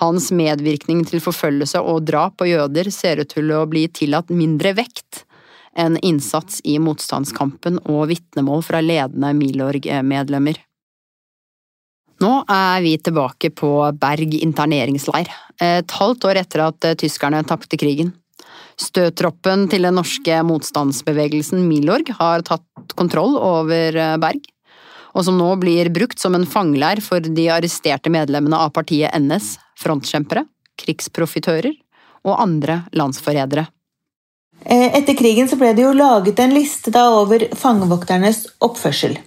Hans 0.01 0.31
medvirkning 0.33 1.03
til 1.05 1.21
forfølgelse 1.21 1.83
og 1.85 2.07
drap 2.07 2.39
på 2.39 2.47
jøder 2.49 2.89
ser 2.89 3.21
ut 3.21 3.29
til 3.29 3.51
å 3.53 3.67
bli 3.69 3.85
tillatt 3.93 4.31
mindre 4.33 4.73
vekt 4.79 5.27
en 5.77 5.97
innsats 5.97 6.61
i 6.67 6.77
motstandskampen 6.79 7.79
og 7.89 8.09
vitnemål 8.11 8.63
fra 8.65 8.81
ledende 8.83 9.31
Milorg-medlemmer. 9.37 10.59
Nå 12.21 12.31
er 12.53 12.81
vi 12.83 12.97
tilbake 13.01 13.49
på 13.57 13.71
Berg 13.97 14.35
interneringsleir, 14.37 15.29
et 15.61 15.95
halvt 15.97 16.27
år 16.29 16.41
etter 16.43 16.65
at 16.67 16.89
tyskerne 17.01 17.41
tapte 17.49 17.79
krigen. 17.81 18.11
Støttroppen 18.81 19.67
til 19.71 19.87
den 19.87 19.97
norske 19.97 20.37
motstandsbevegelsen 20.45 21.63
Milorg 21.65 22.11
har 22.19 22.45
tatt 22.45 22.95
kontroll 22.97 23.37
over 23.39 23.97
Berg, 24.21 24.45
og 25.17 25.25
som 25.27 25.37
nå 25.39 25.49
blir 25.59 25.89
brukt 25.93 26.21
som 26.21 26.37
en 26.37 26.47
fangeleir 26.47 27.01
for 27.03 27.25
de 27.25 27.49
arresterte 27.51 28.13
medlemmene 28.13 28.59
av 28.59 28.71
partiet 28.75 29.13
NS, 29.17 29.55
frontkjempere, 29.81 30.45
krigsprofitører 30.81 31.73
og 32.27 32.37
andre 32.37 32.83
landsforrædere. 32.95 33.65
Eh, 34.65 34.95
etter 34.97 35.17
krigen 35.17 35.49
så 35.49 35.57
ble 35.57 35.73
det 35.73 35.85
jo 35.85 35.93
laget 35.97 36.39
en 36.39 36.53
liste 36.53 36.93
da 36.93 37.07
over 37.17 37.47
fangevokternes 37.57 38.45
oppførsel. 38.61 39.17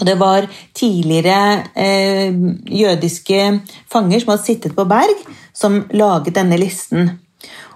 Og 0.00 0.06
det 0.08 0.16
var 0.18 0.46
tidligere 0.74 1.64
eh, 1.76 2.34
jødiske 2.64 3.40
fanger 3.92 4.22
som 4.22 4.32
hadde 4.32 4.46
sittet 4.46 4.76
på 4.76 4.86
berg, 4.88 5.26
som 5.52 5.84
laget 5.92 6.34
denne 6.38 6.58
listen. 6.58 7.12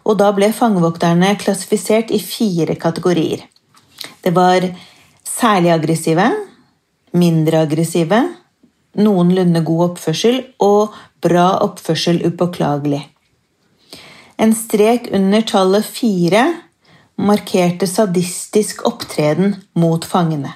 Og 0.04 0.18
da 0.20 0.30
ble 0.36 0.50
fangevokterne 0.52 1.34
klassifisert 1.40 2.10
i 2.12 2.20
fire 2.20 2.76
kategorier. 2.80 3.44
Det 4.24 4.32
var 4.36 4.66
særlig 5.24 5.72
aggressive, 5.74 6.26
mindre 7.12 7.64
aggressive, 7.68 8.20
noenlunde 8.94 9.62
god 9.64 9.90
oppførsel 9.90 10.40
og 10.64 10.94
bra 11.24 11.48
oppførsel 11.64 12.22
upåklagelig. 12.24 13.02
En 14.40 14.54
strek 14.56 15.08
under 15.14 15.44
tallet 15.46 15.86
fire 15.86 16.44
markerte 17.16 17.86
sadistisk 17.86 18.84
opptreden 18.86 19.56
mot 19.78 20.04
fangene. 20.04 20.52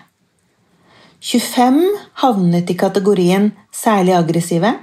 25 1.21 1.81
havnet 2.23 2.71
i 2.71 2.77
kategorien 2.79 3.51
særlig 3.75 4.15
aggressive, 4.15 4.75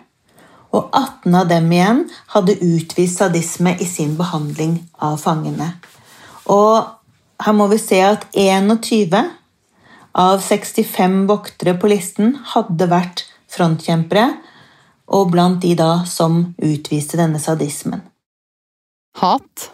og 0.75 0.89
18 0.91 1.36
av 1.39 1.48
dem 1.48 1.72
igjen 1.72 2.01
hadde 2.34 2.58
utvist 2.60 3.22
sadisme 3.22 3.77
i 3.79 3.88
sin 3.88 4.17
behandling 4.20 4.82
av 5.00 5.15
fangene. 5.22 5.70
Og 6.51 6.84
her 7.46 7.55
må 7.55 7.70
vi 7.72 7.79
se 7.79 8.01
at 8.03 8.27
21 8.36 9.15
av 10.15 10.44
65 10.44 11.22
voktere 11.29 11.75
på 11.79 11.91
listen 11.91 12.36
hadde 12.53 12.89
vært 12.91 13.25
frontkjempere, 13.51 14.27
og 15.05 15.29
blant 15.32 15.62
de 15.62 15.75
da 15.77 16.01
som 16.10 16.55
utviste 16.58 17.20
denne 17.20 17.39
sadismen. 17.39 18.01
Hat 19.22 19.70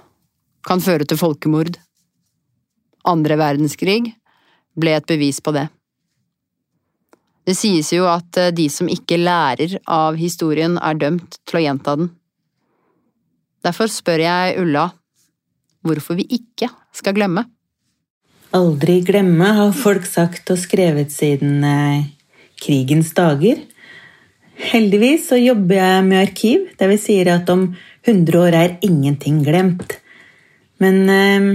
kan 0.68 0.84
føre 0.84 1.08
til 1.08 1.18
folkemord. 1.18 1.80
Andre 3.08 3.38
verdenskrig 3.40 4.14
ble 4.78 4.96
et 4.98 5.08
bevis 5.10 5.42
på 5.44 5.54
det. 5.56 5.68
Det 7.48 7.56
sies 7.58 7.90
jo 7.94 8.06
at 8.10 8.38
eh, 8.38 8.54
de 8.54 8.68
som 8.70 8.90
ikke 8.92 9.18
lærer 9.20 9.80
av 9.90 10.20
historien, 10.20 10.78
er 10.78 11.00
dømt 11.00 11.40
til 11.50 11.60
å 11.60 11.64
gjenta 11.66 11.96
den. 11.98 12.12
Derfor 13.66 13.90
spør 13.92 14.22
jeg 14.24 14.58
Ulla 14.62 14.88
hvorfor 15.86 16.18
vi 16.20 16.28
ikke 16.38 16.70
skal 16.94 17.18
glemme. 17.18 17.48
Aldri 18.54 19.00
glemme, 19.08 19.48
har 19.58 19.74
folk 19.74 20.06
sagt 20.06 20.52
og 20.54 20.60
skrevet 20.62 21.14
siden 21.14 21.64
eh, 21.66 22.10
krigens 22.62 23.14
dager. 23.18 23.64
Heldigvis 24.62 25.30
så 25.32 25.40
jobber 25.42 25.80
jeg 25.80 26.06
med 26.06 26.22
arkiv, 26.22 26.68
der 26.78 26.92
vi 26.92 27.00
sier 27.02 27.32
at 27.34 27.50
om 27.50 27.72
100 28.06 28.38
år 28.38 28.58
er 28.58 28.76
ingenting 28.86 29.42
glemt. 29.46 29.98
Men 30.82 31.02
eh, 31.10 31.50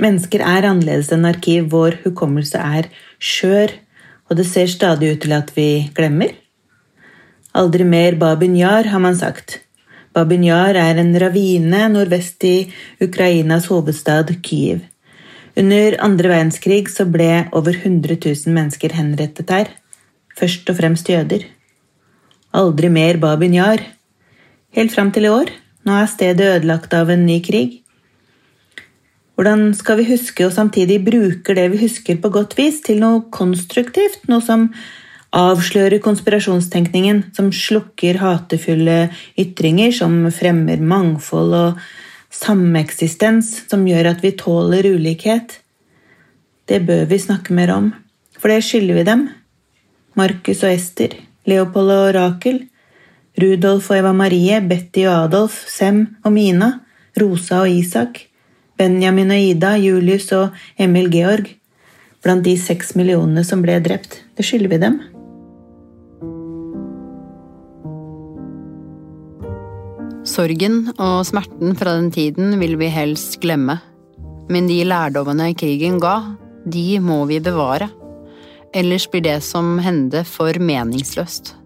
mennesker 0.00 0.40
er 0.40 0.68
annerledes 0.68 1.12
enn 1.12 1.28
arkiv. 1.28 1.68
Vår 1.72 2.00
hukommelse 2.04 2.60
er 2.60 2.88
skjør 3.18 3.74
og 4.32 4.38
det 4.38 4.46
ser 4.48 4.70
stadig 4.72 5.10
ut 5.12 5.20
til 5.20 5.34
at 5.36 5.50
vi 5.52 5.68
glemmer. 5.92 6.32
Aldri 7.52 7.84
mer 7.84 8.16
Babin 8.16 8.54
Yar, 8.56 8.88
har 8.88 9.02
man 9.04 9.18
sagt. 9.18 9.58
Babin 10.16 10.46
Yar 10.46 10.76
er 10.80 10.96
en 11.02 11.12
ravine 11.20 11.82
nordvest 11.92 12.44
i 12.48 12.56
Ukrainas 13.04 13.68
hovedstad 13.68 14.32
Kyiv. 14.40 14.80
Under 15.56 15.98
andre 16.00 16.30
verdenskrig 16.32 16.88
så 16.88 17.04
ble 17.04 17.44
over 17.52 17.76
100 17.76 18.16
000 18.24 18.56
mennesker 18.56 18.96
henrettet 18.96 19.52
her. 19.52 19.68
Først 20.32 20.70
og 20.72 20.80
fremst 20.80 21.12
jøder. 21.12 21.44
Aldri 22.56 22.88
mer 22.88 23.20
Babin 23.20 23.58
Yar. 23.60 23.84
Helt 24.72 24.96
fram 24.96 25.12
til 25.12 25.28
i 25.28 25.34
år. 25.34 25.52
Nå 25.84 25.92
er 25.92 26.08
stedet 26.08 26.48
ødelagt 26.54 26.94
av 26.96 27.12
en 27.12 27.26
ny 27.28 27.42
krig. 27.44 27.81
Hvordan 29.36 29.70
skal 29.74 29.96
vi 30.02 30.10
huske 30.10 30.44
og 30.44 30.52
samtidig 30.52 30.98
bruker 31.06 31.56
det 31.56 31.70
vi 31.72 31.80
husker 31.86 32.18
på 32.20 32.30
godt 32.34 32.56
vis, 32.58 32.82
til 32.84 33.00
noe 33.00 33.24
konstruktivt? 33.32 34.26
Noe 34.28 34.44
som 34.44 34.68
avslører 35.32 36.02
konspirasjonstenkningen, 36.04 37.24
som 37.32 37.48
slukker 37.52 38.20
hatefulle 38.20 39.06
ytringer, 39.40 39.92
som 39.96 40.26
fremmer 40.34 40.82
mangfold 40.84 41.56
og 41.56 41.80
sameksistens, 42.32 43.54
som 43.70 43.86
gjør 43.88 44.10
at 44.12 44.24
vi 44.24 44.34
tåler 44.36 44.90
ulikhet. 44.92 45.56
Det 46.68 46.82
bør 46.84 47.06
vi 47.08 47.20
snakke 47.20 47.56
mer 47.56 47.72
om, 47.72 47.88
for 48.38 48.52
det 48.52 48.60
skylder 48.66 49.00
vi 49.00 49.06
dem. 49.08 49.24
Markus 50.18 50.60
og 50.60 50.74
Ester, 50.74 51.16
Leopold 51.48 51.94
og 51.94 52.10
Rakel, 52.18 52.60
Rudolf 53.40 53.88
og 53.88 53.96
Eva 53.96 54.12
Marie, 54.12 54.60
Betty 54.60 55.06
og 55.06 55.30
Adolf, 55.30 55.56
Sem 55.72 56.04
og 56.20 56.36
Mina, 56.36 56.74
Rosa 57.16 57.62
og 57.64 57.72
Isak. 57.72 58.26
Benjamin 58.80 59.32
og 59.34 59.48
Ida, 59.52 59.74
Julius 59.78 60.30
og 60.36 60.56
Emil 60.80 61.10
Georg. 61.12 61.50
Blant 62.22 62.44
de 62.46 62.54
seks 62.58 62.94
millionene 62.98 63.44
som 63.44 63.62
ble 63.64 63.80
drept. 63.82 64.20
Det 64.38 64.46
skylder 64.46 64.72
vi 64.72 64.80
dem. 64.82 65.00
Sorgen 70.22 70.84
og 71.02 71.24
smerten 71.26 71.74
fra 71.76 71.96
den 71.98 72.12
tiden 72.14 72.54
vil 72.60 72.76
vi 72.80 72.88
helst 72.94 73.40
glemme. 73.42 73.80
Men 74.52 74.68
de 74.70 74.78
lærdommene 74.86 75.50
krigen 75.58 75.98
ga, 76.02 76.36
de 76.64 77.00
må 77.02 77.24
vi 77.26 77.40
bevare. 77.42 77.90
Ellers 78.72 79.08
blir 79.10 79.24
det 79.26 79.40
som 79.44 79.76
hendte 79.82 80.22
for 80.24 80.56
meningsløst. 80.56 81.56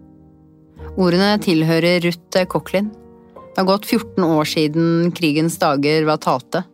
Ordene 0.97 1.37
tilhører 1.39 2.01
Ruth 2.03 2.43
Cochlin. 2.49 2.89
Det 3.37 3.61
har 3.61 3.69
gått 3.69 3.85
14 3.85 4.25
år 4.25 4.49
siden 4.49 5.13
krigens 5.15 5.55
dager 5.61 6.09
var 6.09 6.19
talte. 6.21 6.65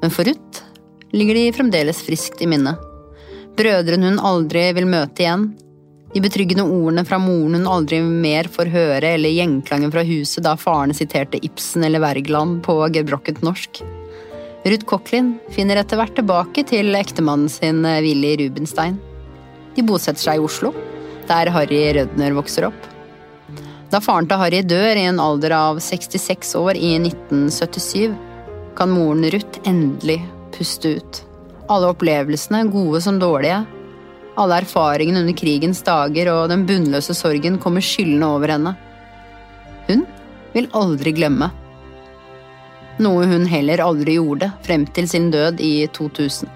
Men 0.00 0.12
for 0.12 0.24
Ruth 0.24 0.62
ligger 1.12 1.34
de 1.34 1.52
fremdeles 1.52 2.02
friskt 2.02 2.42
i 2.42 2.48
minnet. 2.48 2.78
Brødrene 3.56 4.12
hun 4.12 4.22
aldri 4.24 4.70
vil 4.76 4.88
møte 4.88 5.24
igjen. 5.24 5.50
De 6.14 6.22
betryggende 6.22 6.64
ordene 6.66 7.04
fra 7.06 7.18
moren 7.22 7.60
hun 7.60 7.68
aldri 7.70 8.00
mer 8.02 8.48
får 8.50 8.70
høre, 8.72 9.14
eller 9.14 9.34
gjenklangen 9.34 9.92
fra 9.94 10.04
huset 10.06 10.44
da 10.46 10.56
faren 10.58 10.94
siterte 10.96 11.38
Ibsen 11.44 11.84
eller 11.86 12.02
Wergeland 12.02 12.62
på 12.66 12.78
gebrokket 12.94 13.42
norsk. 13.46 13.82
Ruth 14.64 14.86
Cochlin 14.88 15.34
finner 15.54 15.80
etter 15.80 16.00
hvert 16.00 16.16
tilbake 16.18 16.64
til 16.68 16.96
ektemannen 16.98 17.48
sin 17.52 17.84
Willy 17.84 18.34
Rubenstein. 18.42 18.98
De 19.76 19.84
bosetter 19.86 20.20
seg 20.20 20.40
i 20.40 20.44
Oslo, 20.44 20.72
der 21.28 21.52
Harry 21.54 21.84
Rødner 21.96 22.34
vokser 22.36 22.66
opp. 22.68 22.88
Da 23.90 23.98
faren 24.02 24.28
til 24.30 24.38
Harry 24.38 24.60
dør 24.66 24.98
i 24.98 25.06
en 25.10 25.22
alder 25.22 25.54
av 25.56 25.80
66 25.82 26.52
år 26.58 26.78
i 26.78 26.92
1977, 27.00 28.12
kan 28.80 28.90
moren 28.90 29.26
Ruth 29.30 29.60
endelig 29.68 30.22
puste 30.56 30.88
ut. 30.88 31.18
Alle 31.68 31.90
opplevelsene, 31.92 32.62
gode 32.72 33.02
som 33.04 33.18
dårlige, 33.20 33.58
alle 34.40 34.56
erfaringene 34.62 35.20
under 35.20 35.36
krigens 35.36 35.82
dager 35.84 36.30
og 36.32 36.46
den 36.48 36.64
bunnløse 36.64 37.12
sorgen 37.12 37.58
kommer 37.60 37.84
skyldende 37.84 38.30
over 38.32 38.54
henne. 38.54 38.72
Hun 39.84 40.06
vil 40.54 40.70
aldri 40.80 41.12
glemme. 41.12 41.50
Noe 43.04 43.28
hun 43.28 43.44
heller 43.52 43.84
aldri 43.84 44.16
gjorde 44.16 44.48
frem 44.64 44.88
til 44.96 45.08
sin 45.12 45.28
død 45.34 45.60
i 45.60 45.74
2000. 45.92 46.48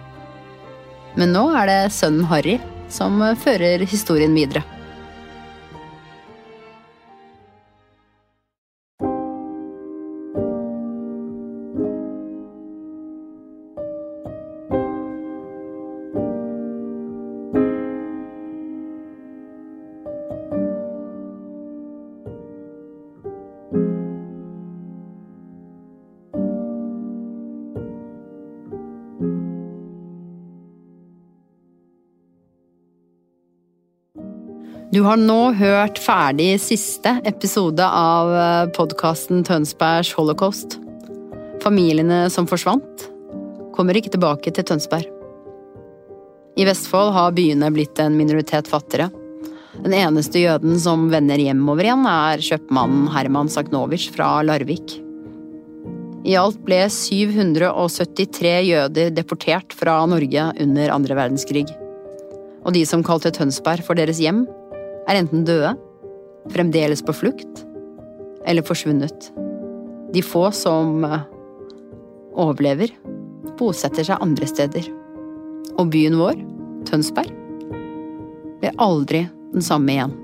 Men 1.21 1.37
nå 1.37 1.45
er 1.61 1.69
det 1.69 1.81
sønnen 1.93 2.25
Harry 2.33 2.57
som 2.89 3.21
fører 3.45 3.85
historien 3.85 4.33
videre. 4.33 4.65
Du 34.94 35.00
har 35.02 35.16
nå 35.18 35.48
hørt 35.59 35.96
ferdig 35.98 36.52
siste 36.62 37.16
episode 37.26 37.83
av 37.83 38.28
eh, 38.30 38.68
podkasten 38.76 39.40
Tønsbergs 39.42 40.12
holocaust. 40.14 40.76
Familiene 41.64 42.28
som 42.30 42.46
forsvant, 42.46 43.02
kommer 43.74 43.98
ikke 43.98 44.12
tilbake 44.14 44.52
til 44.54 44.68
Tønsberg. 44.68 45.11
I 46.54 46.68
Vestfold 46.68 47.11
har 47.16 47.35
byene 47.35 47.72
blitt 47.74 47.98
en 47.98 48.14
minoritet 48.14 48.70
fattigere. 48.70 49.11
Den 49.80 49.98
eneste 49.98 50.44
jøden 50.44 50.78
som 50.78 51.09
vender 51.11 51.42
hjemover 51.42 51.88
igjen, 51.88 52.07
er 52.07 52.46
kjøpmannen 52.52 53.11
Herman 53.16 53.50
Saknovic 53.50 54.12
fra 54.14 54.44
Larvik. 54.46 55.00
I 56.22 56.38
alt 56.38 56.62
ble 56.62 56.85
773 56.87 58.59
jøder 58.70 59.16
deportert 59.16 59.74
fra 59.74 60.04
Norge 60.07 60.52
under 60.54 60.98
andre 61.02 61.18
verdenskrig. 61.24 61.66
Og 62.62 62.76
de 62.78 62.87
som 62.87 63.02
kalte 63.02 63.35
Tønsberg 63.35 63.83
for 63.83 63.98
deres 63.98 64.22
hjem, 64.22 64.46
er 65.09 65.21
enten 65.21 65.45
døde, 65.47 65.75
fremdeles 66.53 67.03
på 67.05 67.14
flukt, 67.17 67.64
eller 68.49 68.64
forsvunnet. 68.67 69.31
De 70.14 70.23
få 70.25 70.47
som 70.55 71.05
eh, 71.07 71.23
overlever, 72.35 72.93
bosetter 73.59 74.07
seg 74.07 74.23
andre 74.25 74.49
steder. 74.51 74.90
Og 75.79 75.90
byen 75.93 76.19
vår, 76.21 76.38
Tønsberg, 76.88 77.33
blir 78.61 78.77
aldri 78.83 79.25
den 79.55 79.64
samme 79.64 79.97
igjen. 79.97 80.14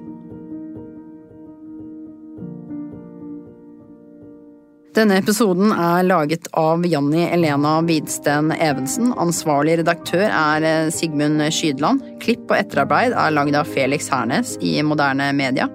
Denne 4.91 5.21
episoden 5.21 5.71
er 5.71 6.03
laget 6.03 6.49
av 6.59 6.83
Janni 6.83 7.23
Elena 7.31 7.77
Widsten 7.87 8.49
Evensen. 8.51 9.13
Ansvarlig 9.23 9.77
redaktør 9.79 10.25
er 10.27 10.65
eh, 10.67 10.89
Sigmund 10.91 11.45
Skydland. 11.55 12.03
Klipp 12.19 12.49
og 12.51 12.57
etterarbeid 12.57 13.15
er 13.15 13.31
lagd 13.37 13.55
av 13.55 13.71
Felix 13.71 14.09
Hernes 14.11 14.57
i 14.59 14.73
Moderne 14.83 15.29
Media. 15.39 15.69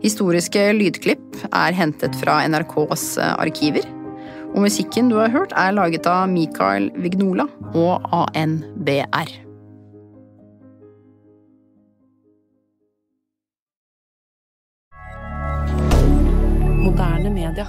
Historiske 0.00 0.62
lydklipp 0.78 1.42
er 1.50 1.76
hentet 1.76 2.16
fra 2.16 2.38
NRKs 2.48 3.04
eh, 3.20 3.34
arkiver. 3.36 3.84
Og 4.54 4.64
musikken 4.64 5.10
du 5.12 5.18
har 5.20 5.28
hørt, 5.34 5.52
er 5.52 5.74
laget 5.76 6.08
av 6.08 6.24
Mikael 6.32 6.88
Vignola 6.96 7.44
og 7.76 8.08
ANBR. 8.16 9.34
Moderne 16.80 17.34
media. 17.36 17.68